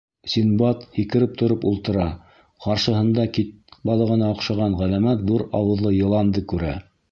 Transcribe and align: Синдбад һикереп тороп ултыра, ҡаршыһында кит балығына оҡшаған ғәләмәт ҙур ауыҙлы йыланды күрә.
Синдбад 0.35 0.85
һикереп 0.93 1.35
тороп 1.41 1.67
ултыра, 1.71 2.05
ҡаршыһында 2.67 3.27
кит 3.37 3.77
балығына 3.91 4.33
оҡшаған 4.37 4.81
ғәләмәт 4.83 5.25
ҙур 5.31 5.47
ауыҙлы 5.63 5.97
йыланды 6.03 6.47
күрә. 6.55 6.77